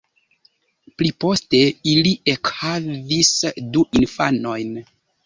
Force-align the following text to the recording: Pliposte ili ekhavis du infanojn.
Pliposte 1.01 1.59
ili 1.91 2.13
ekhavis 2.33 3.29
du 3.77 3.85
infanojn. 4.01 4.73